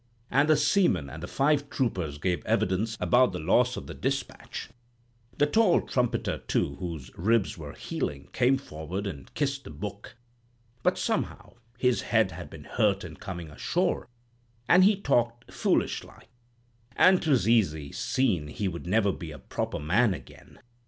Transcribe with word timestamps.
And 0.31 0.49
the 0.49 0.57
seaman 0.57 1.11
and 1.11 1.21
the 1.21 1.27
five 1.27 1.69
troopers 1.69 2.17
gave 2.17 2.43
evidence 2.43 2.97
about 2.99 3.33
the 3.33 3.39
loss 3.39 3.77
of 3.77 3.85
the 3.85 3.93
'Despatch,' 3.93 4.69
The 5.37 5.45
tall 5.45 5.79
trumpeter, 5.81 6.39
too, 6.39 6.77
whose 6.77 7.15
ribs 7.15 7.55
were 7.55 7.73
healing, 7.73 8.27
came 8.33 8.57
forward 8.57 9.05
and 9.05 9.31
kissed 9.35 9.63
the 9.63 9.69
book; 9.69 10.15
but 10.81 10.97
somehow 10.97 11.53
his 11.77 12.01
head 12.01 12.31
had 12.31 12.49
been 12.49 12.63
hurt 12.63 13.03
in 13.03 13.17
coming 13.17 13.51
ashore, 13.51 14.07
and 14.67 14.83
he 14.83 14.99
talked 14.99 15.53
foolish 15.53 16.03
like, 16.03 16.29
and 16.95 17.21
'twas 17.21 17.47
easy 17.47 17.91
seen 17.91 18.47
he 18.47 18.67
would 18.67 18.87
never 18.87 19.11
be 19.11 19.31
a 19.31 19.37
proper 19.37 19.77
man 19.77 20.15
again. 20.15 20.57